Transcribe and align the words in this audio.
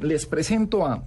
les 0.00 0.26
presento 0.26 0.86
a 0.86 1.02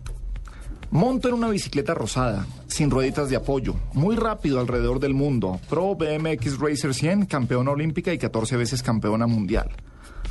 Monto 0.91 1.29
en 1.29 1.35
una 1.35 1.47
bicicleta 1.47 1.93
rosada, 1.93 2.45
sin 2.67 2.91
rueditas 2.91 3.29
de 3.29 3.37
apoyo, 3.37 3.75
muy 3.93 4.17
rápido 4.17 4.59
alrededor 4.59 4.99
del 4.99 5.13
mundo. 5.13 5.57
Pro 5.69 5.95
BMX 5.95 6.59
Racer 6.59 6.93
100, 6.93 7.27
campeona 7.27 7.71
olímpica 7.71 8.11
y 8.11 8.17
14 8.17 8.57
veces 8.57 8.83
campeona 8.83 9.25
mundial. 9.25 9.69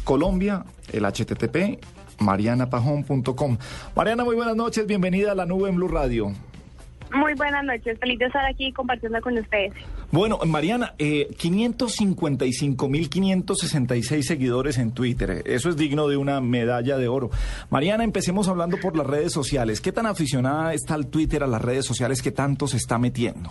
Colombia, 0.04 0.66
el 0.92 1.06
HTTP, 1.06 1.82
marianapajón.com. 2.18 3.56
Mariana, 3.96 4.24
muy 4.24 4.36
buenas 4.36 4.54
noches, 4.54 4.86
bienvenida 4.86 5.32
a 5.32 5.34
la 5.34 5.46
nube 5.46 5.70
en 5.70 5.77
Blue 5.77 5.88
Radio. 5.88 6.34
Muy 7.12 7.34
buenas 7.34 7.64
noches, 7.64 7.98
feliz 7.98 8.18
de 8.18 8.26
estar 8.26 8.46
aquí 8.46 8.72
compartiendo 8.72 9.20
con 9.20 9.36
ustedes. 9.36 9.72
Bueno, 10.12 10.38
Mariana, 10.46 10.95
eh, 10.98 11.29
555.566 11.36 14.22
seguidores 14.22 14.79
en 14.79 14.93
Twitter. 14.93 15.43
Eso 15.44 15.68
es 15.68 15.76
digno 15.76 16.07
de 16.08 16.16
una 16.16 16.40
medalla 16.40 16.96
de 16.98 17.08
oro. 17.08 17.30
Mariana, 17.68 18.04
empecemos 18.04 18.46
hablando 18.48 18.79
por 18.79 18.96
las 18.96 19.07
redes 19.07 19.32
sociales. 19.32 19.80
¿Qué 19.80 19.90
tan 19.93 20.07
aficionada 20.07 20.72
está 20.72 20.94
el 20.94 21.08
Twitter 21.08 21.43
a 21.43 21.49
las 21.49 21.62
redes 21.62 21.85
sociales 21.85 22.22
que 22.22 22.30
tanto 22.30 22.68
se 22.68 22.76
está 22.76 22.96
metiendo? 22.99 23.50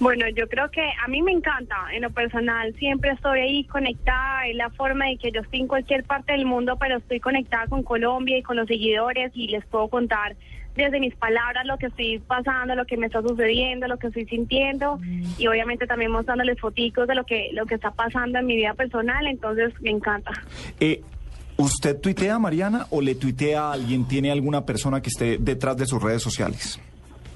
Bueno, 0.00 0.26
yo 0.28 0.48
creo 0.48 0.70
que 0.70 0.82
a 0.82 1.08
mí 1.08 1.22
me 1.22 1.32
encanta, 1.32 1.76
en 1.92 2.02
lo 2.02 2.10
personal, 2.10 2.72
siempre 2.78 3.10
estoy 3.10 3.40
ahí 3.40 3.64
conectada, 3.64 4.46
es 4.46 4.54
la 4.54 4.70
forma 4.70 5.06
de 5.06 5.16
que 5.16 5.32
yo 5.32 5.40
estoy 5.40 5.60
en 5.60 5.66
cualquier 5.66 6.04
parte 6.04 6.32
del 6.32 6.46
mundo, 6.46 6.76
pero 6.78 6.98
estoy 6.98 7.18
conectada 7.18 7.66
con 7.66 7.82
Colombia 7.82 8.38
y 8.38 8.42
con 8.42 8.56
los 8.56 8.68
seguidores 8.68 9.32
y 9.34 9.48
les 9.48 9.64
puedo 9.66 9.88
contar 9.88 10.36
desde 10.76 11.00
mis 11.00 11.14
palabras 11.16 11.66
lo 11.66 11.76
que 11.76 11.86
estoy 11.86 12.20
pasando, 12.20 12.76
lo 12.76 12.86
que 12.86 12.96
me 12.96 13.06
está 13.06 13.20
sucediendo, 13.20 13.88
lo 13.88 13.98
que 13.98 14.06
estoy 14.06 14.26
sintiendo 14.26 15.00
y 15.36 15.46
obviamente 15.48 15.88
también 15.88 16.12
mostrándoles 16.12 16.60
fotitos 16.60 17.08
de 17.08 17.16
lo 17.16 17.24
que 17.24 17.50
lo 17.52 17.66
que 17.66 17.74
está 17.74 17.90
pasando 17.90 18.38
en 18.38 18.46
mi 18.46 18.54
vida 18.54 18.74
personal, 18.74 19.26
entonces 19.26 19.72
me 19.80 19.90
encanta. 19.90 20.30
Eh, 20.78 21.02
¿Usted 21.56 22.00
tuitea, 22.00 22.38
Mariana, 22.38 22.86
o 22.90 23.00
le 23.00 23.16
tuitea 23.16 23.62
a 23.62 23.72
alguien? 23.72 24.06
¿Tiene 24.06 24.30
alguna 24.30 24.64
persona 24.64 25.02
que 25.02 25.08
esté 25.08 25.38
detrás 25.38 25.76
de 25.76 25.86
sus 25.86 26.00
redes 26.00 26.22
sociales? 26.22 26.80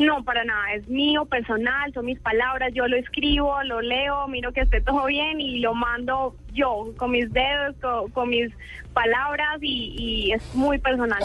No, 0.04 0.24
para 0.24 0.44
nada, 0.44 0.74
es 0.74 0.88
mío, 0.88 1.24
personal, 1.26 1.92
son 1.92 2.06
mis 2.06 2.18
palabras, 2.20 2.72
yo 2.74 2.86
lo 2.88 2.96
escribo, 2.96 3.62
lo 3.64 3.80
leo, 3.80 4.26
miro 4.28 4.52
que 4.52 4.62
esté 4.62 4.80
todo 4.80 5.06
bien 5.06 5.40
y 5.40 5.60
lo 5.60 5.74
mando 5.74 6.34
yo, 6.52 6.92
con 6.96 7.12
mis 7.12 7.32
dedos, 7.32 7.76
con, 8.12 8.28
mis 8.28 8.52
palabras 8.92 9.58
y, 9.60 9.94
y 9.98 10.32
es 10.32 10.54
muy 10.54 10.78
personal. 10.78 11.22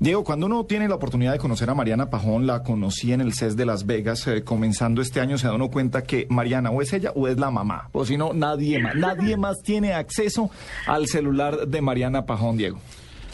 Diego, 0.00 0.22
cuando 0.22 0.46
uno 0.46 0.64
tiene 0.64 0.88
la 0.88 0.94
oportunidad 0.94 1.32
de 1.32 1.40
conocer 1.40 1.68
a 1.70 1.74
Mariana 1.74 2.08
Pajón, 2.08 2.46
la 2.46 2.62
conocí 2.62 3.12
en 3.12 3.20
el 3.20 3.32
CES 3.32 3.56
de 3.56 3.66
Las 3.66 3.84
Vegas, 3.84 4.28
eh, 4.28 4.44
comenzando 4.44 5.02
este 5.02 5.20
año, 5.20 5.38
se 5.38 5.48
da 5.48 5.54
uno 5.54 5.70
cuenta 5.70 6.04
que 6.04 6.28
Mariana 6.30 6.70
o 6.70 6.80
es 6.80 6.92
ella 6.92 7.10
o 7.16 7.26
es 7.26 7.36
la 7.36 7.50
mamá, 7.50 7.88
o 7.90 8.04
si 8.04 8.16
no, 8.16 8.32
nadie 8.32 8.78
más, 8.78 8.94
nadie 8.94 9.36
más 9.38 9.56
tiene 9.64 9.94
acceso 9.94 10.50
al 10.86 11.08
celular 11.08 11.66
de 11.66 11.82
Mariana 11.82 12.26
Pajón, 12.26 12.56
Diego. 12.56 12.78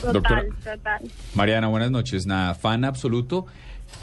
Total, 0.00 0.48
total. 0.62 1.03
Mariana, 1.34 1.69
buenas 1.69 1.91
noches, 1.91 2.27
nada, 2.27 2.55
fan 2.55 2.84
absoluto. 2.84 3.47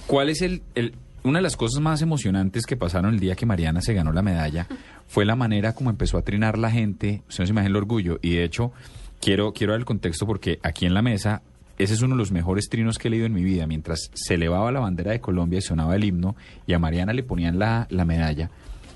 ¿Cuál 0.07 0.29
es 0.29 0.41
el, 0.41 0.61
el, 0.75 0.95
una 1.23 1.39
de 1.39 1.43
las 1.43 1.57
cosas 1.57 1.81
más 1.81 2.01
emocionantes 2.01 2.65
que 2.65 2.77
pasaron 2.77 3.13
el 3.13 3.19
día 3.19 3.35
que 3.35 3.45
Mariana 3.45 3.81
se 3.81 3.93
ganó 3.93 4.11
la 4.11 4.21
medalla? 4.21 4.67
Fue 5.07 5.25
la 5.25 5.35
manera 5.35 5.73
como 5.73 5.89
empezó 5.89 6.17
a 6.17 6.21
trinar 6.21 6.57
la 6.57 6.71
gente, 6.71 7.21
usted 7.27 7.43
no 7.43 7.47
se 7.47 7.51
imagina 7.51 7.69
el 7.69 7.75
orgullo, 7.75 8.19
y 8.21 8.35
de 8.35 8.43
hecho, 8.43 8.71
quiero, 9.19 9.53
quiero 9.53 9.73
dar 9.73 9.79
el 9.79 9.85
contexto 9.85 10.25
porque 10.25 10.59
aquí 10.63 10.85
en 10.85 10.93
la 10.93 11.01
mesa 11.01 11.41
ese 11.77 11.95
es 11.95 12.01
uno 12.03 12.13
de 12.13 12.19
los 12.19 12.31
mejores 12.31 12.69
trinos 12.69 12.99
que 12.99 13.07
he 13.07 13.11
leído 13.11 13.25
en 13.25 13.33
mi 13.33 13.43
vida. 13.43 13.65
Mientras 13.65 14.11
se 14.13 14.35
elevaba 14.35 14.71
la 14.71 14.79
bandera 14.79 15.13
de 15.13 15.19
Colombia 15.19 15.57
y 15.57 15.61
sonaba 15.63 15.95
el 15.95 16.03
himno 16.03 16.35
y 16.67 16.73
a 16.73 16.79
Mariana 16.79 17.11
le 17.11 17.23
ponían 17.23 17.57
la, 17.57 17.87
la 17.89 18.05
medalla, 18.05 18.51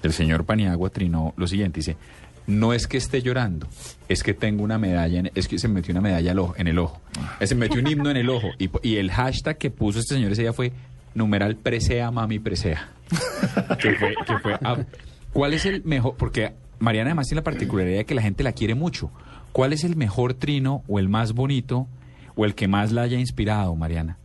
el 0.05 0.13
señor 0.13 0.45
Paniagua 0.45 0.89
trinó 0.89 1.33
lo 1.37 1.47
siguiente, 1.47 1.79
dice, 1.79 1.97
no 2.47 2.73
es 2.73 2.87
que 2.87 2.97
esté 2.97 3.21
llorando, 3.21 3.67
es 4.07 4.23
que 4.23 4.33
tengo 4.33 4.63
una 4.63 4.77
medalla, 4.77 5.19
en, 5.19 5.31
es 5.35 5.47
que 5.47 5.57
se 5.57 5.67
me 5.67 5.75
metió 5.75 5.91
una 5.93 6.01
medalla 6.01 6.31
en 6.57 6.67
el 6.67 6.79
ojo, 6.79 7.01
se 7.41 7.55
me 7.55 7.67
metió 7.67 7.81
un 7.81 7.87
himno 7.87 8.09
en 8.11 8.17
el 8.17 8.29
ojo. 8.29 8.49
Y, 8.57 8.95
el 8.97 9.11
hashtag 9.11 9.57
que 9.57 9.71
puso 9.71 9.99
este 9.99 10.15
señor 10.15 10.31
ese 10.31 10.43
día 10.43 10.53
fue 10.53 10.71
numeral 11.13 11.55
presea, 11.55 12.11
mami, 12.11 12.39
presea. 12.39 12.89
que 13.79 13.95
que 13.95 14.37
fue, 14.41 14.53
ah, 14.63 14.77
¿Cuál 15.33 15.53
es 15.53 15.65
el 15.65 15.83
mejor? 15.83 16.15
Porque 16.17 16.53
Mariana 16.79 17.09
además 17.09 17.27
tiene 17.27 17.41
la 17.41 17.43
particularidad 17.43 17.97
de 17.97 18.05
que 18.05 18.15
la 18.15 18.21
gente 18.21 18.43
la 18.43 18.53
quiere 18.53 18.75
mucho. 18.75 19.11
¿Cuál 19.51 19.73
es 19.73 19.83
el 19.83 19.95
mejor 19.95 20.33
trino 20.33 20.83
o 20.87 20.99
el 20.99 21.09
más 21.09 21.33
bonito 21.33 21.87
o 22.35 22.45
el 22.45 22.55
que 22.55 22.67
más 22.67 22.91
la 22.91 23.03
haya 23.03 23.19
inspirado, 23.19 23.75
Mariana? 23.75 24.17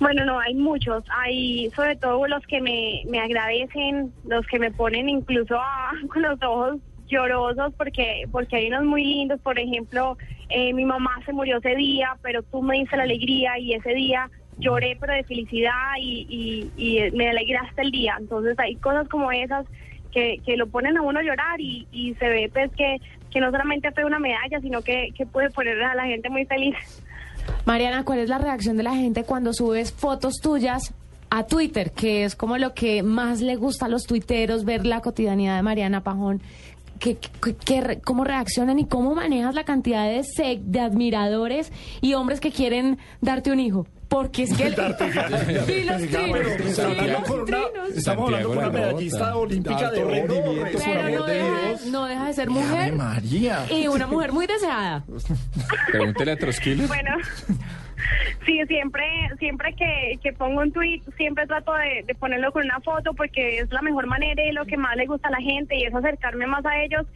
Bueno, 0.00 0.24
no, 0.24 0.38
hay 0.38 0.54
muchos. 0.54 1.04
Hay 1.10 1.70
sobre 1.74 1.96
todo 1.96 2.26
los 2.26 2.46
que 2.46 2.60
me, 2.60 3.02
me 3.08 3.20
agradecen, 3.20 4.12
los 4.24 4.46
que 4.46 4.58
me 4.58 4.70
ponen 4.70 5.08
incluso 5.08 5.58
con 6.12 6.22
los 6.22 6.42
ojos 6.42 6.76
llorosos 7.08 7.72
porque 7.78 8.24
porque 8.30 8.56
hay 8.56 8.68
unos 8.68 8.84
muy 8.84 9.04
lindos. 9.04 9.40
Por 9.40 9.58
ejemplo, 9.58 10.16
eh, 10.50 10.72
mi 10.72 10.84
mamá 10.84 11.10
se 11.26 11.32
murió 11.32 11.58
ese 11.58 11.74
día, 11.74 12.16
pero 12.22 12.42
tú 12.42 12.62
me 12.62 12.76
diste 12.78 12.96
la 12.96 13.04
alegría 13.04 13.58
y 13.58 13.74
ese 13.74 13.94
día 13.94 14.30
lloré 14.58 14.96
pero 15.00 15.14
de 15.14 15.22
felicidad 15.22 15.94
y, 16.00 16.68
y, 16.76 17.10
me 17.16 17.28
alegraste 17.28 17.82
el 17.82 17.90
día. 17.90 18.16
Entonces 18.18 18.58
hay 18.58 18.76
cosas 18.76 19.08
como 19.08 19.32
esas 19.32 19.66
que, 20.12 20.40
que 20.44 20.56
lo 20.56 20.66
ponen 20.68 20.96
a 20.96 21.02
uno 21.02 21.20
a 21.20 21.22
llorar 21.22 21.60
y, 21.60 21.86
y 21.92 22.14
se 22.14 22.28
ve 22.28 22.50
pues 22.52 22.70
que 22.76 22.98
que 23.30 23.40
no 23.40 23.50
solamente 23.50 23.92
fue 23.92 24.04
una 24.04 24.18
medalla, 24.18 24.60
sino 24.60 24.82
que, 24.82 25.10
que 25.14 25.26
puede 25.26 25.50
poner 25.50 25.82
a 25.82 25.94
la 25.94 26.06
gente 26.06 26.30
muy 26.30 26.44
feliz. 26.46 26.74
Mariana, 27.68 28.02
¿cuál 28.02 28.20
es 28.20 28.30
la 28.30 28.38
reacción 28.38 28.78
de 28.78 28.82
la 28.82 28.94
gente 28.94 29.24
cuando 29.24 29.52
subes 29.52 29.92
fotos 29.92 30.36
tuyas 30.40 30.94
a 31.28 31.44
Twitter, 31.44 31.92
que 31.92 32.24
es 32.24 32.34
como 32.34 32.56
lo 32.56 32.72
que 32.72 33.02
más 33.02 33.42
le 33.42 33.56
gusta 33.56 33.84
a 33.84 33.88
los 33.90 34.04
tuiteros, 34.04 34.64
ver 34.64 34.86
la 34.86 35.02
cotidianidad 35.02 35.56
de 35.56 35.62
Mariana 35.62 36.02
Pajón? 36.02 36.40
¿Qué, 36.98 37.18
qué, 37.18 38.00
cómo 38.02 38.24
reaccionan 38.24 38.78
y 38.78 38.86
cómo 38.86 39.14
manejas 39.14 39.54
la 39.54 39.64
cantidad 39.64 40.08
de, 40.08 40.24
de 40.64 40.80
admiradores 40.80 41.70
y 42.00 42.14
hombres 42.14 42.40
que 42.40 42.52
quieren 42.52 42.96
darte 43.20 43.52
un 43.52 43.60
hijo? 43.60 43.86
Porque 44.08 44.44
es 44.44 44.54
que... 44.54 44.68
El, 44.68 44.72
y 45.68 45.84
los 45.84 46.02
trinos. 46.02 46.46
Estamos 47.94 48.26
hablando 48.26 48.48
con 48.48 48.58
una 48.58 48.70
medallista 48.70 49.36
olímpica 49.36 49.90
de 49.90 50.02
oro. 50.02 50.14
Pero 50.72 51.08
no 51.10 51.26
deja, 51.26 51.86
no 51.86 52.06
deja 52.06 52.26
de 52.26 52.32
ser 52.32 52.50
mujer. 52.50 52.92
María. 52.94 53.66
Y 53.70 53.86
una 53.86 54.06
mujer 54.06 54.32
muy 54.32 54.46
deseada. 54.46 55.04
Pregúntele 55.90 56.32
a 56.32 56.36
Trosquiles. 56.36 56.88
Bueno... 56.88 57.16
Sí, 58.44 58.60
siempre, 58.66 59.04
siempre 59.38 59.74
que, 59.74 60.18
que 60.22 60.32
pongo 60.32 60.60
un 60.60 60.72
tweet, 60.72 61.02
siempre 61.16 61.46
trato 61.46 61.72
de, 61.74 62.02
de, 62.06 62.14
ponerlo 62.14 62.52
con 62.52 62.64
una 62.64 62.80
foto 62.80 63.12
porque 63.14 63.58
es 63.58 63.70
la 63.72 63.82
mejor 63.82 64.06
manera 64.06 64.42
y 64.44 64.52
lo 64.52 64.64
que 64.64 64.76
más 64.76 64.96
le 64.96 65.06
gusta 65.06 65.28
a 65.28 65.32
la 65.32 65.40
gente 65.40 65.76
y 65.76 65.84
es 65.84 65.94
acercarme 65.94 66.46
más 66.46 66.64
a 66.64 66.82
ellos. 66.82 67.06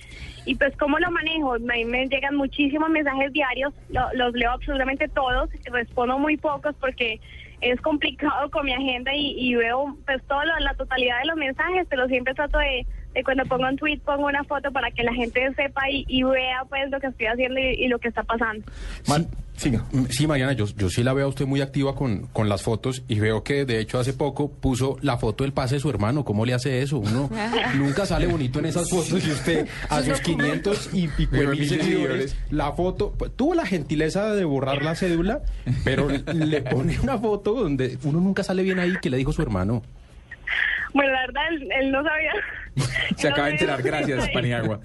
Y 0.44 0.54
pues, 0.56 0.76
¿cómo 0.76 0.98
lo 0.98 1.10
manejo? 1.10 1.59
Me, 1.60 1.84
me 1.84 2.06
llegan 2.09 2.37
muchísimos 2.37 2.91
mensajes 2.91 3.32
diarios, 3.32 3.72
los 4.15 4.32
leo 4.34 4.50
absolutamente 4.50 5.09
todos, 5.09 5.50
respondo 5.70 6.19
muy 6.19 6.37
pocos 6.37 6.75
porque 6.81 7.20
es 7.60 7.81
complicado 7.81 8.50
con 8.50 8.66
mi 8.66 8.72
agenda 8.72 9.14
y, 9.14 9.34
y 9.38 9.54
veo 9.54 9.97
pues 10.04 10.22
toda 10.26 10.44
la 10.44 10.75
totalidad 10.75 11.20
de 11.20 11.26
los 11.26 11.37
mensajes, 11.37 11.87
pero 11.88 12.09
siempre 12.09 12.34
trato 12.34 12.59
de, 12.59 12.84
de, 13.15 13.25
cuando 13.25 13.45
pongo 13.45 13.69
un 13.69 13.77
tweet 13.77 14.00
pongo 14.05 14.27
una 14.27 14.45
foto 14.45 14.71
para 14.73 14.91
que 14.91 15.03
la 15.03 15.15
gente 15.15 15.41
sepa 15.55 15.89
y, 15.91 16.05
y 16.09 16.23
vea 16.23 16.65
pues 16.69 16.91
lo 16.91 17.00
que 17.00 17.09
estoy 17.09 17.27
haciendo 17.27 17.61
y, 17.61 17.84
y 17.84 17.89
lo 17.89 17.99
que 17.99 18.09
está 18.09 18.23
pasando. 18.23 18.65
Man, 19.06 19.28
siga. 19.56 19.84
Sí, 20.11 20.27
Mariana, 20.27 20.53
yo, 20.53 20.67
yo 20.77 20.89
sí 20.89 21.03
la 21.03 21.12
veo 21.12 21.27
a 21.27 21.28
usted 21.28 21.47
muy 21.47 21.61
activa 21.61 21.95
con, 21.95 22.27
con 22.33 22.49
las 22.49 22.62
fotos 22.62 23.03
y 23.09 23.19
veo 23.19 23.43
que 23.43 23.65
de 23.65 23.81
hecho 23.81 23.99
hace 23.99 24.12
poco 24.12 24.50
puso 24.50 24.97
la 25.03 25.19
foto 25.19 25.45
del 25.45 25.53
pase 25.53 25.77
de 25.77 25.81
su 25.81 25.91
hermano. 25.91 26.25
¿Cómo 26.25 26.45
le 26.47 26.55
hace 26.55 26.83
eso? 26.83 26.99
Uno 26.99 27.31
nunca 27.77 28.06
sale 28.06 28.27
bonito 28.27 28.59
en 28.59 28.67
esas 28.67 28.89
fotos 28.89 29.25
y 29.27 29.31
usted 29.31 29.69
a 29.89 30.03
sus 30.03 30.21
500 30.21 30.91
y 30.93 31.09
pico 31.09 31.37
de 31.37 31.47
mil 31.49 31.69
seguidores, 31.69 32.37
la 32.50 32.73
foto, 32.73 33.12
pues, 33.17 33.33
tuvo 33.37 33.55
la 33.55 33.67
gentileza 33.67 34.34
de 34.34 34.44
borrar 34.44 34.83
la 34.83 34.94
cédula, 34.94 35.43
pero 35.84 36.09
le 36.09 36.62
pone 36.62 36.99
una 37.00 37.19
foto 37.19 37.55
donde 37.55 37.99
uno 38.05 38.21
nunca 38.21 38.43
sale 38.43 38.62
bien 38.62 38.79
ahí 38.79 38.94
que 39.00 39.11
le 39.11 39.17
dijo 39.17 39.33
su 39.33 39.43
hermano. 39.43 39.83
Bueno, 40.95 41.13
la 41.13 41.21
verdad, 41.23 41.43
él, 41.51 41.69
él 41.73 41.93
no 41.93 42.03
sabía. 42.05 42.33
Se 43.17 43.29
acaba 43.29 43.47
de 43.47 43.53
enterar, 43.53 43.83
gracias, 43.83 44.29
Paniagua. 44.31 44.81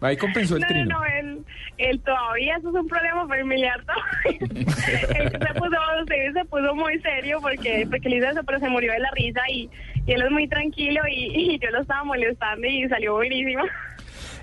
Ahí 0.00 0.16
compensó 0.16 0.54
el 0.54 0.62
no, 0.62 0.68
trino. 0.68 0.84
No, 0.84 1.00
no, 1.00 1.04
él, 1.06 1.44
él, 1.78 2.00
todavía 2.00 2.56
eso 2.56 2.68
es 2.68 2.74
un 2.74 2.86
problema 2.86 3.26
familiar. 3.26 3.82
él 4.24 5.30
se 5.30 5.54
puso, 5.54 5.76
se, 6.06 6.32
se 6.32 6.44
puso 6.44 6.74
muy 6.74 7.00
serio 7.00 7.38
porque, 7.40 7.86
porque 7.90 8.08
le 8.08 8.18
hizo 8.18 8.28
eso, 8.28 8.44
pero 8.44 8.60
se 8.60 8.68
murió 8.68 8.92
de 8.92 9.00
la 9.00 9.10
risa 9.12 9.40
y, 9.50 9.68
y 10.06 10.12
él 10.12 10.22
es 10.22 10.30
muy 10.30 10.46
tranquilo 10.46 11.00
y, 11.08 11.54
y 11.54 11.58
yo 11.58 11.70
lo 11.70 11.80
estaba 11.80 12.04
molestando 12.04 12.66
y 12.66 12.88
salió 12.88 13.14
buenísimo. 13.14 13.64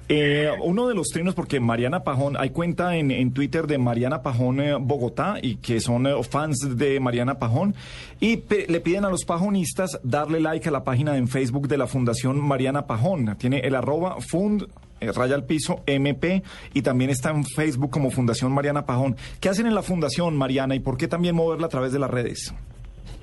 Eh, 0.07 0.51
uno 0.61 0.87
de 0.87 0.93
los 0.93 1.07
trinos, 1.07 1.33
porque 1.33 1.59
Mariana 1.59 2.03
Pajón, 2.03 2.37
hay 2.37 2.51
cuenta 2.51 2.95
en, 2.95 3.09
en 3.09 3.31
Twitter 3.31 3.65
de 3.65 3.79
Mariana 3.79 4.21
Pajón 4.21 4.59
eh, 4.59 4.75
Bogotá 4.79 5.37
y 5.41 5.55
que 5.55 5.79
son 5.79 6.05
eh, 6.05 6.13
fans 6.23 6.77
de 6.77 6.99
Mariana 6.99 7.39
Pajón 7.39 7.73
y 8.19 8.43
le 8.67 8.79
piden 8.81 9.05
a 9.05 9.09
los 9.09 9.25
pajonistas 9.25 9.99
darle 10.03 10.39
like 10.39 10.69
a 10.69 10.71
la 10.71 10.83
página 10.83 11.17
en 11.17 11.27
Facebook 11.27 11.67
de 11.67 11.77
la 11.77 11.87
Fundación 11.87 12.39
Mariana 12.39 12.85
Pajón. 12.85 13.35
Tiene 13.37 13.59
el 13.59 13.73
arroba 13.73 14.17
fund 14.21 14.67
eh, 15.01 15.11
raya 15.11 15.35
al 15.35 15.45
piso 15.45 15.81
MP 15.87 16.43
y 16.73 16.81
también 16.81 17.09
está 17.09 17.31
en 17.31 17.43
Facebook 17.43 17.89
como 17.89 18.11
Fundación 18.11 18.51
Mariana 18.51 18.85
Pajón. 18.85 19.15
¿Qué 19.39 19.49
hacen 19.49 19.65
en 19.65 19.75
la 19.75 19.81
Fundación 19.81 20.37
Mariana 20.37 20.75
y 20.75 20.79
por 20.79 20.97
qué 20.97 21.07
también 21.07 21.35
moverla 21.35 21.65
a 21.65 21.69
través 21.69 21.91
de 21.91 21.99
las 21.99 22.09
redes? 22.11 22.53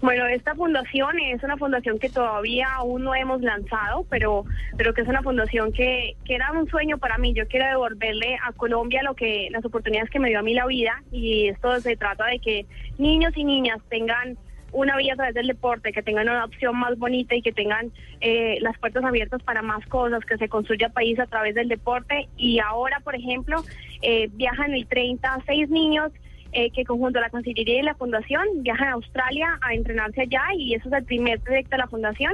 Bueno, 0.03 0.27
esta 0.27 0.57
fundación 0.57 1.17
es 1.21 1.45
una 1.45 1.57
fundación 1.57 2.01
que 2.01 2.09
todavía 2.09 2.67
aún 2.75 3.05
no 3.05 3.15
hemos 3.15 3.41
lanzado, 3.41 4.05
pero, 4.11 4.45
pero 4.77 4.93
que 4.93 5.03
es 5.03 5.09
una 5.09 5.23
fundación 5.23 5.73
que, 5.73 6.17
que 6.25 6.35
era 6.35 6.51
un 6.51 6.69
sueño 6.69 6.99
para 6.99 7.19
mí. 7.19 7.33
Yo 7.35 7.47
quiero 7.47 7.67
devolverle 7.67 8.37
a 8.45 8.53
Colombia 8.53 9.05
lo 9.05 9.15
que 9.15 9.47
las 9.53 9.65
oportunidades 9.65 10.11
que 10.11 10.19
me 10.19 10.31
dio 10.31 10.41
a 10.41 10.43
mí 10.43 10.55
la 10.55 10.67
vida 10.67 11.05
y 11.13 11.47
esto 11.47 11.81
se 11.81 11.97
trata 11.97 12.27
de 12.27 12.41
que 12.41 12.67
niños 12.99 13.33
y 13.37 13.45
niñas 13.45 13.79
tengan 13.91 14.37
una 14.73 14.97
vida 14.97 15.13
a 15.13 15.17
través 15.17 15.35
del 15.35 15.47
deporte, 15.47 15.93
que 15.93 16.03
tengan 16.03 16.29
una 16.29 16.47
opción 16.47 16.77
más 16.77 16.99
bonita 16.99 17.37
y 17.37 17.43
que 17.43 17.53
tengan 17.53 17.93
eh, 18.21 18.59
las 18.61 18.77
puertas 18.79 19.05
abiertas 19.05 19.41
para 19.45 19.63
más 19.63 19.87
cosas, 19.87 20.25
que 20.25 20.37
se 20.37 20.49
construya 20.49 20.89
país 20.89 21.21
a 21.21 21.27
través 21.27 21.55
del 21.55 21.69
deporte. 21.69 22.29
Y 22.37 22.59
ahora, 22.59 22.99
por 23.05 23.15
ejemplo, 23.15 23.63
eh, 24.01 24.29
viajan 24.33 24.75
el 24.75 24.87
30 24.89 25.45
seis 25.47 25.69
niños 25.69 26.11
eh, 26.53 26.71
que 26.71 26.85
conjunto 26.85 27.19
a 27.19 27.23
la 27.23 27.31
Cancillería 27.31 27.81
y 27.81 27.83
la 27.83 27.95
Fundación 27.95 28.47
viajan 28.57 28.89
a 28.89 28.93
Australia 28.93 29.59
a 29.63 29.75
entrenarse 29.75 30.23
allá 30.23 30.43
y 30.57 30.75
eso 30.75 30.89
es 30.89 30.95
el 30.95 31.05
primer 31.05 31.41
proyecto 31.41 31.71
de 31.71 31.79
la 31.79 31.87
Fundación. 31.89 32.33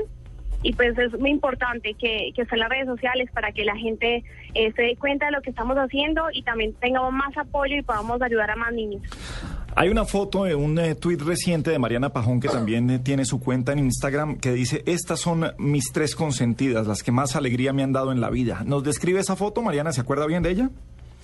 Y 0.63 0.73
pues 0.73 0.99
es 0.99 1.17
muy 1.21 1.31
importante 1.31 1.95
que, 1.95 2.33
que 2.35 2.43
estén 2.43 2.59
las 2.59 2.69
redes 2.69 2.87
sociales 2.87 3.31
para 3.33 3.53
que 3.53 3.65
la 3.65 3.77
gente 3.77 4.25
eh, 4.55 4.73
se 4.75 4.83
dé 4.83 4.97
cuenta 4.97 5.27
de 5.27 5.33
lo 5.33 5.41
que 5.41 5.51
estamos 5.51 5.77
haciendo 5.77 6.23
y 6.33 6.43
también 6.43 6.75
tengamos 6.75 7.13
más 7.13 7.37
apoyo 7.37 7.77
y 7.77 7.83
podamos 7.83 8.21
ayudar 8.21 8.51
a 8.51 8.57
más 8.57 8.73
niños. 8.73 9.03
Hay 9.77 9.91
una 9.91 10.05
foto 10.05 10.43
de 10.43 10.57
un 10.57 10.77
eh, 10.81 10.97
tuit 10.97 11.21
reciente 11.21 11.71
de 11.71 11.79
Mariana 11.79 12.09
Pajón 12.13 12.41
que 12.41 12.49
también 12.49 12.91
eh, 12.91 12.99
tiene 12.99 13.25
su 13.25 13.39
cuenta 13.39 13.71
en 13.71 13.79
Instagram 13.79 14.39
que 14.39 14.53
dice, 14.53 14.83
estas 14.87 15.21
son 15.21 15.53
mis 15.59 15.93
tres 15.93 16.17
consentidas, 16.17 16.89
las 16.89 17.05
que 17.05 17.13
más 17.13 17.37
alegría 17.37 17.73
me 17.73 17.85
han 17.85 17.93
dado 17.93 18.11
en 18.11 18.21
la 18.21 18.29
vida. 18.29 18.65
¿Nos 18.67 18.83
describe 18.83 19.21
esa 19.21 19.37
foto, 19.37 19.63
Mariana? 19.63 19.93
¿Se 19.93 20.01
acuerda 20.01 20.27
bien 20.27 20.43
de 20.43 20.51
ella? 20.51 20.71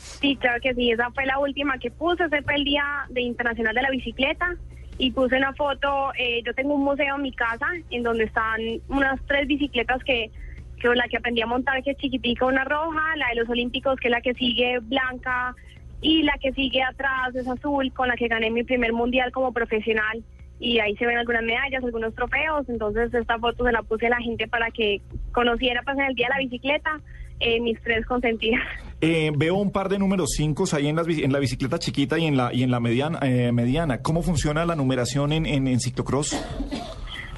Sí, 0.05 0.37
claro 0.37 0.61
que 0.61 0.75
sí, 0.75 0.91
esa 0.91 1.11
fue 1.11 1.25
la 1.25 1.39
última 1.39 1.79
que 1.79 1.91
puse, 1.91 2.25
ese 2.25 2.43
fue 2.43 2.55
el 2.57 2.65
Día 2.65 2.85
de 3.09 3.23
Internacional 3.23 3.75
de 3.75 3.83
la 3.83 3.91
Bicicleta 3.91 4.55
y 4.99 5.11
puse 5.11 5.37
una 5.37 5.55
foto, 5.55 6.13
eh, 6.19 6.43
yo 6.45 6.55
tengo 6.55 6.75
un 6.75 6.85
museo 6.85 7.17
en 7.17 7.23
mi 7.23 7.33
casa 7.33 7.67
en 7.91 8.03
donde 8.03 8.25
están 8.25 8.61
unas 8.89 9.19
tres 9.27 9.47
bicicletas 9.47 10.05
que, 10.05 10.31
que 10.79 10.89
la 10.95 11.09
que 11.09 11.17
aprendí 11.17 11.41
a 11.41 11.47
montar 11.47 11.83
que 11.83 11.93
es 11.93 11.97
chiquitica, 11.97 12.45
una 12.45 12.65
roja, 12.65 13.17
la 13.17 13.29
de 13.29 13.37
los 13.37 13.49
Olímpicos 13.49 13.99
que 13.99 14.09
es 14.09 14.13
la 14.13 14.21
que 14.21 14.35
sigue 14.35 14.79
blanca 14.81 15.55
y 16.03 16.23
la 16.23 16.35
que 16.39 16.53
sigue 16.53 16.83
atrás 16.83 17.35
es 17.35 17.49
azul 17.49 17.91
con 17.93 18.09
la 18.09 18.17
que 18.17 18.29
gané 18.29 18.51
mi 18.51 18.63
primer 18.63 18.93
mundial 18.93 19.33
como 19.33 19.53
profesional 19.53 20.23
y 20.61 20.79
ahí 20.81 20.95
se 20.97 21.07
ven 21.07 21.17
algunas 21.17 21.43
medallas, 21.43 21.83
algunos 21.83 22.15
trofeos, 22.15 22.69
entonces 22.69 23.13
esta 23.13 23.39
foto 23.39 23.65
se 23.65 23.73
la 23.73 23.83
puse 23.83 24.07
a 24.07 24.11
la 24.11 24.21
gente 24.21 24.47
para 24.49 24.71
que 24.71 25.01
conociera 25.33 25.83
pues 25.83 25.97
en 25.99 26.05
el 26.05 26.15
Día 26.15 26.29
de 26.29 26.35
la 26.35 26.41
Bicicleta 26.41 27.01
eh, 27.41 27.61
mis 27.61 27.81
tres 27.83 28.07
consentidas. 28.07 28.63
Eh, 29.01 29.33
veo 29.37 29.57
un 29.57 29.71
par 29.71 29.89
de 29.89 29.99
números 29.99 30.31
5 30.37 30.65
ahí 30.73 30.89
en, 30.89 30.97
las, 30.97 31.07
en 31.07 31.33
la 31.33 31.39
bicicleta 31.39 31.79
chiquita 31.79 32.19
y 32.19 32.27
en 32.27 32.37
la, 32.37 32.55
y 32.55 32.63
en 32.63 32.71
la 32.71 32.81
mediana, 32.81 33.19
eh, 33.23 33.53
mediana. 33.53 34.01
¿Cómo 34.01 34.23
funciona 34.23 34.65
la 34.65 34.77
numeración 34.77 35.33
en, 35.33 35.47
en, 35.47 35.67
en 35.69 35.81
ciclocross? 35.81 36.35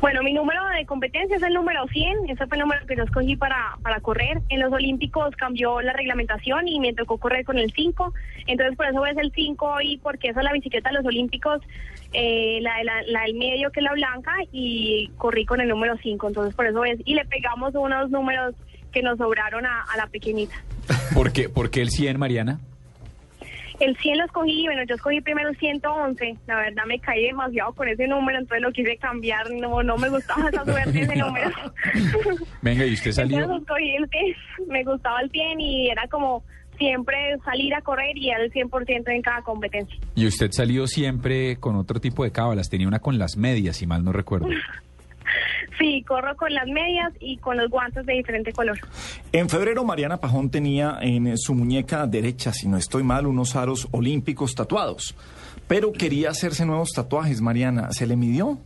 Bueno, 0.01 0.23
mi 0.23 0.35
número 0.35 0.61
de 0.77 0.85
competencia 0.85 1.37
es 1.37 1.43
el 1.43 1.55
número 1.55 1.87
100, 1.87 2.29
ese 2.29 2.47
fue 2.47 2.59
el 2.59 2.63
número 2.63 2.87
que 2.87 2.97
yo 2.97 3.05
escogí 3.05 3.35
para, 3.35 3.79
para 3.83 4.01
correr. 4.01 4.43
En 4.51 4.61
los 4.61 4.71
Olímpicos 4.71 5.35
cambió 5.37 5.81
la 5.81 5.95
reglamentación 5.95 6.69
y 6.69 6.79
me 6.81 6.93
tocó 6.93 7.17
correr 7.17 7.47
con 7.47 7.59
el 7.59 7.73
5, 7.73 8.13
entonces 8.47 8.77
por 8.77 8.87
eso 8.87 9.01
ves 9.01 9.17
el 9.17 9.33
5 9.35 9.67
hoy, 9.67 9.99
porque 10.03 10.29
esa 10.29 10.41
es 10.41 10.45
la 10.45 10.53
bicicleta 10.53 10.91
de 10.91 10.97
los 10.97 11.07
Olímpicos, 11.07 11.63
eh, 12.13 12.59
la, 12.61 12.77
de 12.77 12.85
la, 12.85 13.03
la 13.07 13.23
del 13.23 13.35
medio 13.35 13.71
que 13.71 13.81
es 13.81 13.85
la 13.85 13.93
blanca, 13.93 14.35
y 14.53 15.11
corrí 15.17 15.47
con 15.47 15.63
el 15.63 15.69
número 15.69 15.97
5, 15.97 16.29
entonces 16.29 16.55
por 16.55 16.67
eso 16.67 16.81
ves, 16.81 17.01
y 17.07 17.15
le 17.15 17.25
pegamos 17.25 17.75
unos 17.75 18.11
números 18.11 18.55
que 18.93 19.03
nos 19.03 19.19
sobraron 19.19 19.67
a, 19.67 19.83
a 19.83 19.97
la 19.97 20.07
pequeñita. 20.07 20.55
¿Por 21.15 21.33
qué, 21.33 21.49
por 21.49 21.71
qué 21.71 21.83
el 21.83 21.91
100, 21.91 22.19
Mariana? 22.19 22.61
El 23.81 23.95
100 23.97 24.19
lo 24.19 24.25
escogí, 24.25 24.65
bueno, 24.65 24.83
yo 24.89 24.95
escogí 24.95 25.21
primero 25.21 25.51
el 25.51 25.57
111, 25.59 26.37
la 26.47 26.57
verdad 26.57 26.85
me 26.87 26.99
caí 26.99 27.25
demasiado 27.25 27.75
con 27.75 27.89
ese 27.89 28.07
número, 28.07 28.39
entonces 28.39 28.63
lo 28.63 28.73
quise 28.73 28.97
cambiar, 28.97 29.51
no, 29.51 29.83
no 29.83 29.99
me 29.99 30.09
gustaba 30.09 30.49
esa 30.49 30.65
suerte 30.65 31.03
ese 31.03 31.17
número. 31.17 31.51
Venga, 32.63 32.87
¿y 32.87 32.95
usted 32.95 33.13
salió? 33.13 33.39
Entonces 33.39 33.63
escogí 33.63 33.97
el 33.97 34.09
100, 34.09 34.69
me 34.69 34.83
gustaba 34.85 35.21
el 35.21 35.31
100 35.31 35.61
y 35.61 35.91
era 35.91 36.09
como 36.09 36.43
siempre 36.79 37.17
salir 37.45 37.75
a 37.75 37.83
correr 37.83 38.17
y 38.17 38.31
el 38.31 38.51
100% 38.51 39.09
en 39.09 39.23
cada 39.23 39.43
competencia. 39.43 39.97
Y 40.15 40.27
usted 40.27 40.51
salió 40.53 40.87
siempre 40.87 41.57
con 41.57 41.77
otro 41.77 42.01
tipo 42.01 42.25
de 42.25 42.33
cábalas, 42.33 42.71
tenía 42.71 42.89
una 42.89 43.01
con 43.01 43.19
las 43.19 43.37
medias, 43.37 43.77
si 43.77 43.87
mal 43.87 44.03
no 44.05 44.13
recuerdo. 44.13 44.49
Sí, 45.79 46.03
corro 46.07 46.37
con 46.37 46.53
las 46.53 46.67
medias 46.67 47.13
y 47.21 47.37
con 47.39 47.57
los 47.57 47.71
guantes 47.71 48.07
de 48.07 48.15
diferente 48.15 48.53
color. 48.53 48.79
En 49.33 49.49
febrero, 49.49 49.85
Mariana 49.85 50.19
Pajón 50.19 50.51
tenía 50.51 50.99
en 51.01 51.27
eh, 51.27 51.35
su 51.37 51.55
muñeca 51.55 52.07
derecha, 52.07 52.53
si 52.53 52.69
no 52.69 52.77
estoy 52.77 53.03
mal, 53.03 53.27
unos 53.27 53.57
aros 53.57 53.89
olímpicos 53.91 54.55
tatuados. 54.55 55.15
Pero 55.69 55.93
quería 55.93 56.31
hacerse 56.31 56.65
nuevos 56.65 56.93
tatuajes, 56.93 57.41
Mariana. 57.41 57.93
¿Se 57.93 58.07
le 58.07 58.17
midió? 58.17 58.59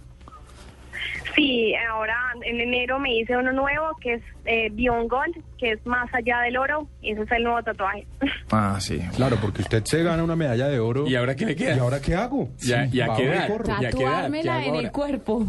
Sí, 1.34 1.74
ahora 1.90 2.16
en 2.44 2.60
enero 2.60 2.98
me 2.98 3.14
hice 3.14 3.36
uno 3.36 3.52
nuevo 3.52 3.96
que 4.00 4.14
es 4.14 4.22
eh, 4.46 4.68
Beyond 4.72 5.08
Gold, 5.08 5.36
que 5.58 5.72
es 5.72 5.86
más 5.86 6.12
allá 6.12 6.40
del 6.40 6.56
oro, 6.56 6.88
y 7.02 7.12
ese 7.12 7.22
es 7.22 7.30
el 7.32 7.44
nuevo 7.44 7.62
tatuaje. 7.62 8.06
Ah, 8.52 8.78
sí. 8.80 9.00
Claro, 9.14 9.36
porque 9.40 9.62
usted 9.62 9.84
se 9.84 10.02
gana 10.02 10.24
una 10.24 10.34
medalla 10.34 10.66
de 10.66 10.80
oro. 10.80 11.06
¿Y 11.06 11.14
ahora 11.14 11.36
qué 11.36 11.46
le 11.46 11.54
queda? 11.54 11.76
¿Y 11.76 11.78
ahora 11.78 12.00
qué 12.00 12.16
hago? 12.16 12.48
Ya- 12.58 12.88
corro. 12.90 12.94
Ya 12.96 13.06
queda, 13.14 13.46
¿qué 13.46 13.90
Tatuármela 13.90 14.64
en 14.64 14.74
el 14.74 14.90
cuerpo. 14.90 15.46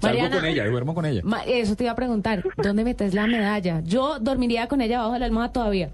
Salgo 0.00 0.30
con 0.30 0.44
ella, 0.44 0.66
duermo 0.66 0.94
con 0.94 1.06
ella. 1.06 1.22
Eso 1.46 1.76
te 1.76 1.84
iba 1.84 1.92
a 1.92 1.96
preguntar, 1.96 2.42
¿dónde 2.56 2.82
metes 2.82 3.14
la 3.14 3.28
medalla? 3.28 3.82
Yo 3.84 4.18
dormiría 4.18 4.66
con 4.66 4.80
ella 4.80 4.98
bajo 5.00 5.16
la 5.16 5.26
almohada 5.26 5.52
todavía. 5.52 5.90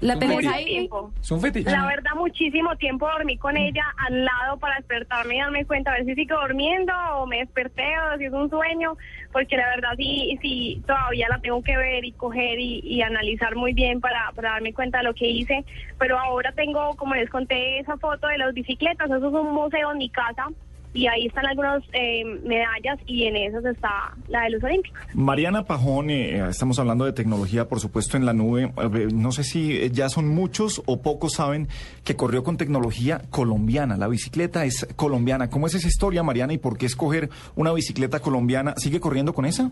¿La? 0.00 0.18
Tiempo. 0.18 1.12
Es 1.20 1.30
un 1.30 1.40
fetiche. 1.40 1.70
La 1.70 1.86
verdad, 1.86 2.12
muchísimo 2.16 2.74
tiempo 2.76 3.06
dormí 3.06 3.36
con 3.36 3.56
ella 3.56 3.84
al 3.98 4.24
lado 4.24 4.58
para 4.58 4.76
despertarme 4.76 5.36
y 5.36 5.40
darme 5.40 5.64
cuenta 5.66 5.92
a 5.92 5.94
ver 5.94 6.06
si 6.06 6.14
sigo 6.14 6.40
durmiendo 6.40 6.92
o 7.16 7.26
me 7.26 7.38
desperté 7.38 7.84
o 7.98 8.18
si 8.18 8.24
es 8.24 8.32
un 8.32 8.48
sueño, 8.48 8.96
porque 9.32 9.56
la 9.56 9.68
verdad 9.68 9.90
sí, 9.96 10.38
sí, 10.40 10.82
todavía 10.86 11.28
la 11.28 11.38
tengo 11.40 11.62
que 11.62 11.76
ver 11.76 12.04
y 12.04 12.12
coger 12.12 12.58
y, 12.58 12.80
y 12.82 13.02
analizar 13.02 13.56
muy 13.56 13.74
bien 13.74 14.00
para, 14.00 14.32
para 14.34 14.52
darme 14.52 14.72
cuenta 14.72 14.98
de 14.98 15.04
lo 15.04 15.14
que 15.14 15.28
hice. 15.28 15.64
Pero 15.98 16.18
ahora 16.18 16.52
tengo, 16.52 16.96
como 16.96 17.14
les 17.14 17.28
conté, 17.28 17.78
esa 17.78 17.96
foto 17.98 18.26
de 18.26 18.38
las 18.38 18.54
bicicletas, 18.54 19.10
eso 19.10 19.28
es 19.28 19.34
un 19.34 19.52
museo 19.52 19.92
en 19.92 19.98
mi 19.98 20.08
casa 20.08 20.48
y 20.92 21.06
ahí 21.06 21.26
están 21.26 21.46
algunas 21.46 21.82
eh, 21.92 22.24
medallas 22.44 22.98
y 23.06 23.24
en 23.24 23.36
esas 23.36 23.64
está 23.64 24.14
la 24.28 24.42
de 24.42 24.50
los 24.50 24.64
Olímpicos. 24.64 24.98
Mariana 25.14 25.64
Pajón, 25.64 26.10
eh, 26.10 26.48
estamos 26.48 26.78
hablando 26.78 27.04
de 27.04 27.12
tecnología, 27.12 27.68
por 27.68 27.78
supuesto, 27.80 28.16
en 28.16 28.26
la 28.26 28.32
nube. 28.32 28.72
Eh, 28.76 29.08
No 29.12 29.30
sé 29.30 29.44
si 29.44 29.76
eh, 29.76 29.90
ya 29.90 30.08
son 30.08 30.28
muchos 30.28 30.82
o 30.86 31.00
pocos 31.00 31.34
saben 31.34 31.68
que 32.04 32.16
corrió 32.16 32.42
con 32.42 32.56
tecnología 32.56 33.22
colombiana. 33.30 33.96
La 33.96 34.08
bicicleta 34.08 34.64
es 34.64 34.86
colombiana. 34.96 35.48
¿Cómo 35.48 35.66
es 35.68 35.74
esa 35.74 35.86
historia, 35.88 36.22
Mariana, 36.22 36.54
y 36.54 36.58
por 36.58 36.76
qué 36.76 36.86
escoger 36.86 37.30
una 37.54 37.72
bicicleta 37.72 38.18
colombiana? 38.20 38.74
¿Sigue 38.76 38.98
corriendo 39.00 39.32
con 39.32 39.44
esa? 39.44 39.70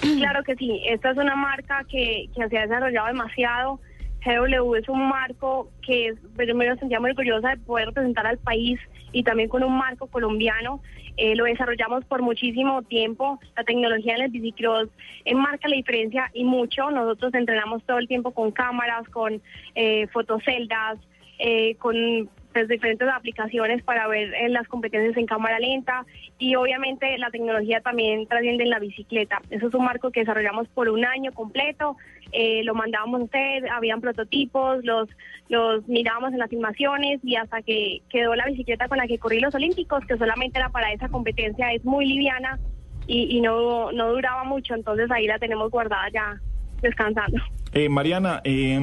Claro 0.00 0.44
que 0.44 0.54
sí, 0.54 0.80
esta 0.88 1.10
es 1.10 1.16
una 1.16 1.34
marca 1.34 1.84
que, 1.90 2.26
que 2.36 2.48
se 2.48 2.58
ha 2.58 2.62
desarrollado 2.62 3.08
demasiado. 3.08 3.80
GW 4.24 4.74
es 4.76 4.88
un 4.88 5.08
marco 5.08 5.68
que 5.84 6.12
me 6.36 6.76
sentía 6.76 7.00
muy 7.00 7.10
orgullosa 7.10 7.50
de 7.50 7.56
poder 7.58 7.86
representar 7.86 8.26
al 8.26 8.38
país 8.38 8.78
y 9.12 9.22
también 9.22 9.48
con 9.48 9.62
un 9.62 9.76
marco 9.76 10.06
colombiano. 10.06 10.80
Eh, 11.16 11.34
lo 11.34 11.44
desarrollamos 11.44 12.04
por 12.04 12.22
muchísimo 12.22 12.82
tiempo. 12.82 13.40
La 13.56 13.64
tecnología 13.64 14.14
en 14.14 14.22
el 14.22 14.30
bicicross 14.30 14.88
eh, 15.24 15.34
marca 15.34 15.68
la 15.68 15.76
diferencia 15.76 16.30
y 16.32 16.44
mucho. 16.44 16.90
Nosotros 16.90 17.34
entrenamos 17.34 17.82
todo 17.84 17.98
el 17.98 18.06
tiempo 18.06 18.30
con 18.30 18.52
cámaras, 18.52 19.08
con 19.08 19.42
eh, 19.74 20.06
fotoceldas, 20.08 20.98
eh, 21.38 21.74
con 21.76 22.28
pues, 22.58 22.68
diferentes 22.68 23.08
aplicaciones 23.08 23.82
para 23.84 24.08
ver 24.08 24.34
eh, 24.34 24.48
las 24.48 24.66
competencias 24.66 25.16
en 25.16 25.26
cámara 25.26 25.60
lenta 25.60 26.04
y 26.38 26.56
obviamente 26.56 27.16
la 27.18 27.30
tecnología 27.30 27.80
también 27.80 28.26
trasciende 28.26 28.64
en 28.64 28.70
la 28.70 28.80
bicicleta. 28.80 29.40
Eso 29.50 29.68
es 29.68 29.74
un 29.74 29.84
marco 29.84 30.10
que 30.10 30.20
desarrollamos 30.20 30.66
por 30.68 30.88
un 30.88 31.04
año 31.04 31.30
completo, 31.32 31.96
eh, 32.32 32.62
lo 32.64 32.74
mandábamos 32.74 33.20
a 33.20 33.24
hacer, 33.26 33.70
habían 33.70 34.00
prototipos, 34.00 34.84
los, 34.84 35.08
los 35.48 35.86
mirábamos 35.86 36.32
en 36.32 36.40
las 36.40 36.50
filmaciones 36.50 37.20
y 37.22 37.36
hasta 37.36 37.62
que 37.62 38.02
quedó 38.10 38.34
la 38.34 38.46
bicicleta 38.46 38.88
con 38.88 38.98
la 38.98 39.06
que 39.06 39.18
corrí 39.18 39.38
los 39.38 39.54
Olímpicos, 39.54 40.04
que 40.06 40.16
solamente 40.16 40.58
era 40.58 40.70
para 40.70 40.92
esa 40.92 41.08
competencia, 41.08 41.72
es 41.72 41.84
muy 41.84 42.06
liviana 42.06 42.58
y, 43.06 43.36
y 43.36 43.40
no, 43.40 43.92
no 43.92 44.12
duraba 44.12 44.42
mucho, 44.42 44.74
entonces 44.74 45.08
ahí 45.12 45.28
la 45.28 45.38
tenemos 45.38 45.70
guardada 45.70 46.08
ya 46.12 46.40
descansando. 46.82 47.38
Eh, 47.72 47.88
Mariana, 47.88 48.40
eh, 48.44 48.80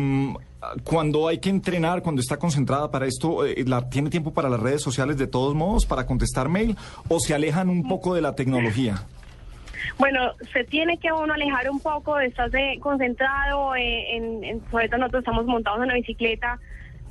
cuando 0.83 1.27
hay 1.27 1.39
que 1.39 1.49
entrenar, 1.49 2.01
cuando 2.01 2.21
está 2.21 2.37
concentrada 2.37 2.91
para 2.91 3.05
esto, 3.05 3.45
eh, 3.45 3.63
¿la, 3.67 3.89
¿tiene 3.89 4.09
tiempo 4.09 4.33
para 4.33 4.49
las 4.49 4.59
redes 4.59 4.81
sociales 4.81 5.17
de 5.17 5.27
todos 5.27 5.53
modos, 5.55 5.85
para 5.85 6.05
contestar 6.05 6.49
mail, 6.49 6.75
o 7.07 7.19
se 7.19 7.33
alejan 7.33 7.69
un 7.69 7.87
poco 7.87 8.13
de 8.15 8.21
la 8.21 8.35
tecnología? 8.35 9.03
Bueno, 9.97 10.19
se 10.51 10.63
tiene 10.65 10.97
que 10.97 11.11
uno 11.11 11.33
alejar 11.33 11.69
un 11.69 11.79
poco, 11.79 12.15
de- 12.51 12.79
concentrado, 12.81 13.75
eh, 13.75 14.15
en, 14.17 14.43
en, 14.43 14.61
sobre 14.71 14.89
todo 14.89 14.99
nosotros 14.99 15.21
estamos 15.21 15.45
montados 15.45 15.81
en 15.81 15.87
la 15.87 15.93
bicicleta, 15.93 16.59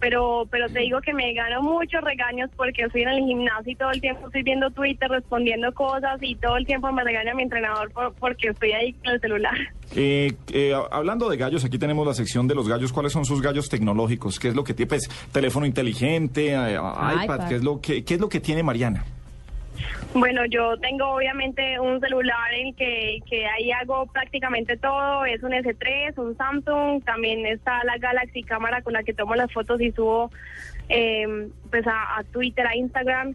pero 0.00 0.46
pero 0.50 0.68
te 0.68 0.80
digo 0.80 1.00
que 1.00 1.12
me 1.14 1.32
gano 1.34 1.62
muchos 1.62 2.02
regaños 2.02 2.50
porque 2.56 2.82
estoy 2.82 3.02
en 3.02 3.08
el 3.10 3.24
gimnasio 3.24 3.72
y 3.72 3.76
todo 3.76 3.90
el 3.90 4.00
tiempo 4.00 4.26
estoy 4.26 4.42
viendo 4.42 4.70
Twitter, 4.70 5.08
respondiendo 5.10 5.72
cosas 5.72 6.18
y 6.22 6.34
todo 6.36 6.56
el 6.56 6.66
tiempo 6.66 6.90
me 6.92 7.02
regaña 7.04 7.34
mi 7.34 7.42
entrenador 7.44 7.90
por- 7.92 8.12
porque 8.14 8.48
estoy 8.48 8.72
ahí 8.72 8.92
con 8.94 9.12
el 9.14 9.20
celular. 9.20 9.54
Eh, 9.96 10.32
eh, 10.52 10.74
hablando 10.90 11.28
de 11.28 11.36
gallos, 11.36 11.64
aquí 11.64 11.78
tenemos 11.78 12.06
la 12.06 12.14
sección 12.14 12.46
de 12.48 12.54
los 12.54 12.68
gallos. 12.68 12.92
¿Cuáles 12.92 13.12
son 13.12 13.24
sus 13.24 13.40
gallos 13.40 13.68
tecnológicos? 13.68 14.38
¿Qué 14.38 14.48
es 14.48 14.54
lo 14.56 14.64
que 14.64 14.74
tiene? 14.74 14.88
Pues, 14.88 15.08
teléfono 15.32 15.66
inteligente, 15.66 16.52
eh, 16.54 16.72
iPad, 16.74 17.24
iPad. 17.24 17.48
¿qué 17.48 17.54
es 17.56 17.62
lo 17.64 17.80
que 17.80 18.04
qué 18.04 18.14
es 18.14 18.20
lo 18.20 18.28
que 18.28 18.40
tiene 18.40 18.62
Mariana? 18.62 19.04
Bueno, 20.14 20.44
yo 20.46 20.76
tengo 20.78 21.08
obviamente 21.08 21.80
un 21.80 22.00
celular 22.00 22.54
en 22.54 22.74
que, 22.74 23.18
que 23.28 23.46
ahí 23.46 23.72
hago 23.72 24.06
prácticamente 24.06 24.76
todo. 24.76 25.24
Es 25.24 25.42
un 25.42 25.52
S3, 25.52 26.16
un 26.18 26.36
Samsung. 26.36 27.02
También 27.04 27.44
está 27.46 27.82
la 27.84 27.98
Galaxy 27.98 28.42
cámara 28.42 28.82
con 28.82 28.92
la 28.92 29.02
que 29.02 29.12
tomo 29.12 29.34
las 29.34 29.52
fotos 29.52 29.80
y 29.80 29.90
subo 29.92 30.30
eh, 30.88 31.48
pues 31.70 31.86
a, 31.86 32.18
a 32.18 32.24
Twitter, 32.24 32.66
a 32.66 32.76
Instagram. 32.76 33.34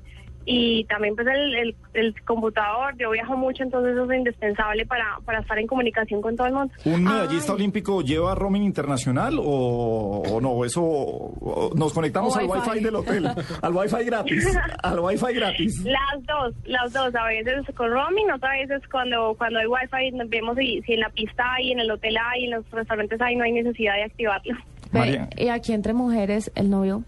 Y 0.52 0.84
también 0.86 1.16
pues 1.16 1.28
el, 1.28 1.56
el, 1.56 1.76
el 1.94 2.22
computador. 2.24 2.96
Yo 2.98 3.12
viajo 3.12 3.38
mucho, 3.38 3.62
entonces 3.62 3.94
eso 3.94 4.12
es 4.12 4.18
indispensable 4.18 4.84
para, 4.88 5.20
para 5.24 5.42
estar 5.42 5.60
en 5.60 5.68
comunicación 5.68 6.22
con 6.22 6.36
todo 6.36 6.48
el 6.48 6.54
mundo. 6.54 6.74
¿Un 6.86 7.04
medallista 7.04 7.54
olímpico 7.54 8.02
lleva 8.02 8.34
roaming 8.34 8.64
internacional 8.64 9.38
o, 9.40 10.24
o 10.28 10.42
no? 10.42 10.66
Eso 10.66 10.82
o 10.84 11.72
nos 11.76 11.94
conectamos 11.94 12.36
O 12.36 12.40
al 12.40 12.46
Wi-Fi. 12.48 12.70
wifi 12.72 12.84
del 12.84 12.96
hotel, 12.96 13.28
al 13.62 13.74
wifi 13.76 14.04
gratis, 14.06 14.58
al 14.82 15.00
wifi 15.00 15.34
gratis. 15.36 15.84
Las 15.86 16.26
dos, 16.26 16.56
las 16.66 16.94
dos, 16.94 17.14
a 17.14 17.26
veces 17.28 17.64
con 17.76 17.92
roaming, 17.92 18.32
otras 18.32 18.54
veces 18.68 18.82
cuando 18.92 19.36
cuando 19.38 19.60
hay 19.60 19.68
wifi 19.68 20.18
nos 20.18 20.30
vemos 20.30 20.58
si, 20.58 20.82
si 20.82 20.94
en 20.94 21.02
la 21.02 21.10
pista 21.10 21.44
hay, 21.54 21.74
en 21.74 21.80
el 21.82 21.92
hotel 21.92 22.16
hay, 22.18 22.46
en 22.46 22.52
los 22.52 22.72
restaurantes 22.72 23.22
hay, 23.22 23.36
no 23.36 23.44
hay 23.44 23.52
necesidad 23.52 23.94
de 23.98 24.04
activarlo. 24.06 24.56
María. 24.92 25.30
Y 25.38 25.50
aquí 25.50 25.74
entre 25.74 25.94
mujeres, 25.94 26.52
el 26.56 26.72
novio. 26.72 27.04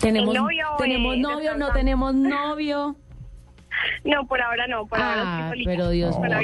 Tenemos 0.00 0.34
novio, 0.34 0.66
tenemos 0.78 1.16
novio, 1.18 1.56
no 1.56 1.72
tenemos 1.72 2.14
novio. 2.14 2.96
No, 4.04 4.24
por 4.28 4.40
ahora 4.40 4.66
no, 4.68 4.86
por 4.86 4.98
ahora 5.00 5.22
Ah, 5.24 5.40
estoy 5.46 5.64
solita. 5.64 5.70
pero 5.72 5.90
Dios 5.90 6.16
la 6.22 6.40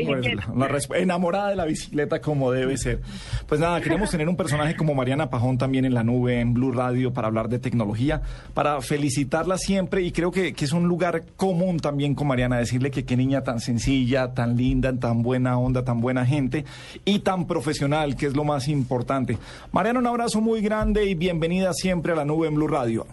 No, 0.53 0.67
pues, 0.69 0.89
enamorada 0.95 1.51
de 1.51 1.57
la 1.57 1.65
bicicleta 1.65 2.21
como 2.21 2.51
debe 2.51 2.77
ser. 2.77 3.01
Pues 3.47 3.61
nada, 3.61 3.81
queremos 3.81 4.11
tener 4.11 4.29
un 4.29 4.37
personaje 4.37 4.75
como 4.75 4.95
Mariana 4.95 5.31
Pajón 5.31 5.57
también 5.57 5.85
en 5.85 5.95
la 5.95 6.03
nube, 6.03 6.41
en 6.41 6.53
Blue 6.55 6.73
Radio, 6.73 7.13
para 7.15 7.29
hablar 7.29 7.49
de 7.49 7.61
tecnología, 7.61 8.21
para 8.53 8.81
felicitarla 8.83 9.59
siempre 9.59 10.03
y 10.03 10.11
creo 10.11 10.33
que, 10.33 10.53
que 10.55 10.65
es 10.65 10.73
un 10.73 10.89
lugar 10.89 11.23
común 11.37 11.79
también 11.79 12.15
con 12.17 12.27
Mariana, 12.27 12.59
decirle 12.59 12.91
que 12.91 13.05
qué 13.05 13.17
niña 13.17 13.43
tan 13.43 13.61
sencilla, 13.61 14.35
tan 14.35 14.57
linda, 14.57 14.93
tan 14.99 15.23
buena 15.23 15.57
onda, 15.57 15.85
tan 15.85 16.01
buena 16.01 16.27
gente 16.27 16.65
y 17.05 17.21
tan 17.21 17.47
profesional, 17.47 18.17
que 18.17 18.27
es 18.27 18.35
lo 18.37 18.43
más 18.45 18.67
importante. 18.69 19.39
Mariana, 19.71 20.01
un 20.01 20.07
abrazo 20.09 20.41
muy 20.41 20.61
grande 20.63 21.07
y 21.07 21.15
bienvenida 21.15 21.73
siempre 21.75 22.13
a 22.13 22.17
la 22.17 22.25
nube 22.25 22.49
en 22.49 22.57
Blue 22.57 22.69
Radio. 22.69 23.07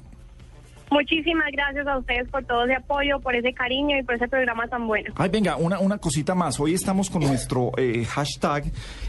Muchísimas 0.89 1.47
gracias 1.51 1.85
a 1.87 1.97
ustedes 1.97 2.29
por 2.29 2.43
todo 2.45 2.63
ese 2.63 2.75
apoyo, 2.75 3.19
por 3.19 3.35
ese 3.35 3.53
cariño 3.53 3.97
y 3.97 4.03
por 4.03 4.15
ese 4.15 4.27
programa 4.27 4.67
tan 4.67 4.87
bueno. 4.87 5.13
Ay, 5.17 5.29
venga, 5.29 5.57
una, 5.57 5.79
una 5.79 5.97
cosita 5.97 6.33
más. 6.33 6.59
Hoy 6.59 6.73
estamos 6.73 7.09
con 7.09 7.23
nuestro 7.23 7.71
eh, 7.77 8.05
hashtag, 8.05 8.65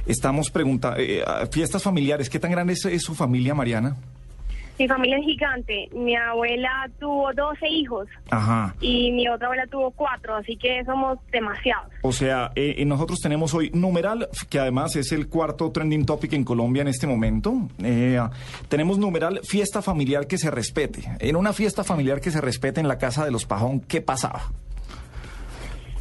estamos 0.06 0.50
preguntando, 0.50 0.98
fiestas 1.52 1.82
familiares. 1.82 2.28
¿Qué 2.28 2.38
tan 2.38 2.50
grande 2.50 2.72
es, 2.72 2.84
es 2.84 3.02
su 3.02 3.14
familia, 3.14 3.54
Mariana? 3.54 3.96
Mi 4.78 4.86
familia 4.86 5.18
es 5.18 5.24
gigante. 5.24 5.88
Mi 5.92 6.14
abuela 6.16 6.88
tuvo 7.00 7.32
12 7.32 7.68
hijos 7.68 8.08
Ajá. 8.30 8.74
y 8.80 9.10
mi 9.12 9.28
otra 9.28 9.46
abuela 9.48 9.66
tuvo 9.66 9.90
4, 9.90 10.36
así 10.36 10.56
que 10.56 10.84
somos 10.84 11.18
demasiados. 11.32 11.92
O 12.02 12.12
sea, 12.12 12.52
eh, 12.54 12.76
eh, 12.78 12.84
nosotros 12.84 13.18
tenemos 13.20 13.54
hoy 13.54 13.70
numeral, 13.74 14.28
que 14.48 14.60
además 14.60 14.94
es 14.96 15.12
el 15.12 15.28
cuarto 15.28 15.70
trending 15.70 16.06
topic 16.06 16.32
en 16.34 16.44
Colombia 16.44 16.82
en 16.82 16.88
este 16.88 17.06
momento. 17.06 17.54
Eh, 17.82 18.20
tenemos 18.68 18.98
numeral 18.98 19.40
fiesta 19.44 19.82
familiar 19.82 20.26
que 20.26 20.38
se 20.38 20.50
respete. 20.50 21.02
En 21.18 21.36
una 21.36 21.52
fiesta 21.52 21.84
familiar 21.84 22.20
que 22.20 22.30
se 22.30 22.40
respete 22.40 22.80
en 22.80 22.88
la 22.88 22.98
casa 22.98 23.24
de 23.24 23.30
los 23.30 23.46
Pajón, 23.46 23.80
¿qué 23.80 24.00
pasaba? 24.00 24.52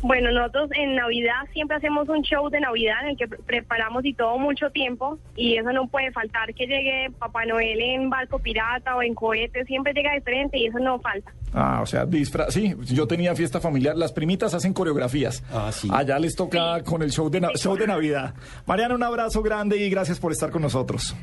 Bueno, 0.07 0.31
nosotros 0.31 0.69
en 0.75 0.95
Navidad 0.95 1.35
siempre 1.51 1.75
hacemos 1.75 2.07
un 2.07 2.21
show 2.21 2.49
de 2.49 2.61
Navidad 2.61 2.95
en 3.03 3.09
el 3.09 3.17
que 3.17 3.27
pre- 3.27 3.39
preparamos 3.45 4.05
y 4.05 4.13
todo 4.13 4.37
mucho 4.39 4.69
tiempo 4.69 5.19
y 5.35 5.57
eso 5.57 5.71
no 5.73 5.87
puede 5.87 6.11
faltar 6.13 6.53
que 6.53 6.65
llegue 6.65 7.09
Papá 7.19 7.45
Noel 7.45 7.81
en 7.81 8.09
barco 8.09 8.39
pirata 8.39 8.95
o 8.95 9.03
en 9.03 9.13
cohete, 9.13 9.65
siempre 9.65 9.91
llega 9.93 10.13
diferente 10.13 10.57
y 10.57 10.67
eso 10.67 10.79
no 10.79 10.97
falta. 10.99 11.31
Ah, 11.53 11.81
o 11.81 11.85
sea, 11.85 12.05
disfraz. 12.05 12.53
Sí, 12.53 12.73
yo 12.85 13.05
tenía 13.05 13.35
fiesta 13.35 13.59
familiar. 13.59 13.97
Las 13.97 14.13
primitas 14.13 14.53
hacen 14.53 14.73
coreografías. 14.73 15.43
Ah, 15.51 15.69
sí. 15.73 15.89
Allá 15.91 16.17
les 16.19 16.35
toca 16.35 16.81
con 16.83 17.01
el 17.01 17.11
show 17.11 17.29
de, 17.29 17.41
na- 17.41 17.51
show 17.55 17.75
de 17.75 17.85
Navidad. 17.87 18.33
Mariana, 18.65 18.95
un 18.95 19.03
abrazo 19.03 19.43
grande 19.43 19.77
y 19.77 19.89
gracias 19.89 20.19
por 20.19 20.31
estar 20.31 20.51
con 20.51 20.61
nosotros. 20.61 21.15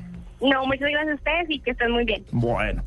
No, 0.43 0.67
muchas 0.67 0.91
gracias 0.91 1.13
a 1.13 1.15
ustedes 1.15 1.47
y 1.49 1.59
que 1.61 1.71
estén 1.71 1.91
muy 1.91 2.05
bien. 2.05 2.23
Bueno. 2.31 2.83